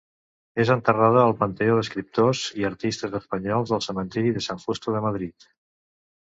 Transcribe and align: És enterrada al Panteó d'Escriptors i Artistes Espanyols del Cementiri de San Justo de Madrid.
És 0.61 0.69
enterrada 0.75 1.19
al 1.23 1.35
Panteó 1.41 1.75
d'Escriptors 1.79 2.41
i 2.61 2.65
Artistes 2.71 3.13
Espanyols 3.21 3.75
del 3.75 3.85
Cementiri 3.89 4.33
de 4.39 4.45
San 4.49 4.65
Justo 4.65 4.97
de 4.97 5.05
Madrid. 5.11 5.49